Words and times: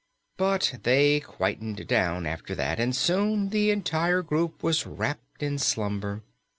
But 0.35 0.79
they 0.81 1.19
quieted 1.19 1.87
down 1.87 2.25
after 2.25 2.55
that, 2.55 2.79
and 2.79 2.95
soon 2.95 3.49
the 3.49 3.69
entire 3.69 4.23
camp 4.23 4.63
was 4.63 4.87
wrapped 4.87 5.43
in 5.43 5.59
slumber. 5.59 6.23